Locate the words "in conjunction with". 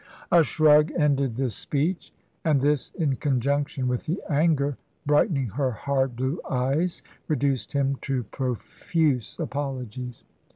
2.97-4.07